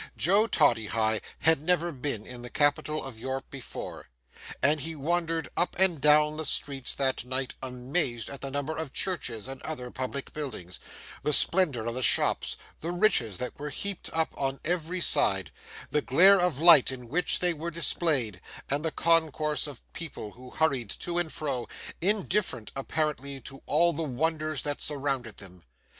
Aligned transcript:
Joe 0.17 0.47
Toddyhigh 0.47 1.21
had 1.41 1.61
never 1.61 1.91
been 1.91 2.25
in 2.25 2.41
the 2.41 2.49
capital 2.49 3.03
of 3.03 3.19
Europe 3.19 3.51
before, 3.51 4.07
and 4.59 4.81
he 4.81 4.95
wandered 4.95 5.47
up 5.55 5.77
and 5.77 6.01
down 6.01 6.37
the 6.37 6.43
streets 6.43 6.95
that 6.95 7.23
night 7.23 7.53
amazed 7.61 8.27
at 8.27 8.41
the 8.41 8.49
number 8.49 8.75
of 8.75 8.93
churches 8.93 9.47
and 9.47 9.61
other 9.61 9.91
public 9.91 10.33
buildings, 10.33 10.79
the 11.21 11.31
splendour 11.31 11.85
of 11.85 11.93
the 11.93 12.01
shops, 12.01 12.57
the 12.79 12.89
riches 12.89 13.37
that 13.37 13.59
were 13.59 13.69
heaped 13.69 14.09
up 14.11 14.33
on 14.35 14.59
every 14.65 15.01
side, 15.01 15.51
the 15.91 16.01
glare 16.01 16.39
of 16.39 16.57
light 16.59 16.91
in 16.91 17.07
which 17.07 17.37
they 17.37 17.53
were 17.53 17.69
displayed, 17.69 18.41
and 18.71 18.83
the 18.83 18.89
concourse 18.89 19.67
of 19.67 19.83
people 19.93 20.31
who 20.31 20.49
hurried 20.49 20.89
to 20.89 21.19
and 21.19 21.31
fro, 21.31 21.69
indifferent, 22.01 22.71
apparently, 22.75 23.39
to 23.39 23.61
all 23.67 23.93
the 23.93 24.01
wonders 24.01 24.63
that 24.63 24.81
surrounded 24.81 25.37
them. 25.37 25.61